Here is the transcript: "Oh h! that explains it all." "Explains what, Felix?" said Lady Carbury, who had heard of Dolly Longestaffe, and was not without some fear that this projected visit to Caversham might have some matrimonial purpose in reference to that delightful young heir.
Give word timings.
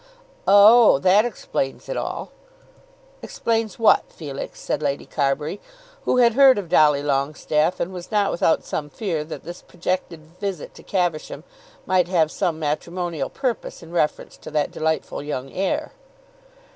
"Oh 0.47 0.97
h! 0.97 1.03
that 1.03 1.25
explains 1.25 1.87
it 1.87 1.95
all." 1.95 2.31
"Explains 3.21 3.77
what, 3.77 4.11
Felix?" 4.11 4.59
said 4.59 4.81
Lady 4.81 5.05
Carbury, 5.05 5.61
who 6.05 6.17
had 6.17 6.33
heard 6.33 6.57
of 6.57 6.69
Dolly 6.69 7.03
Longestaffe, 7.03 7.79
and 7.79 7.93
was 7.93 8.09
not 8.11 8.31
without 8.31 8.63
some 8.63 8.89
fear 8.89 9.23
that 9.23 9.43
this 9.43 9.61
projected 9.61 10.21
visit 10.39 10.73
to 10.73 10.81
Caversham 10.81 11.43
might 11.85 12.07
have 12.07 12.31
some 12.31 12.57
matrimonial 12.57 13.29
purpose 13.29 13.83
in 13.83 13.91
reference 13.91 14.37
to 14.37 14.49
that 14.49 14.71
delightful 14.71 15.21
young 15.21 15.51
heir. 15.53 15.91